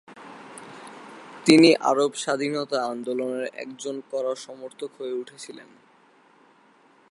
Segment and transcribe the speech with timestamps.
[1.45, 5.69] তিনি আরব স্বাধীনতা আন্দোলনের একজন কড়া সমর্থক হয়ে উঠেছিলেন।